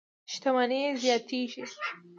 شتمنۍ 0.31 0.81
زیاتېږي. 1.01 1.63